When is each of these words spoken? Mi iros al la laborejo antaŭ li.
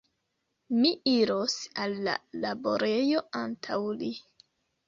Mi 0.77 0.91
iros 1.11 1.57
al 1.83 1.93
la 2.07 2.15
laborejo 2.47 3.23
antaŭ 3.45 3.81
li. 4.01 4.11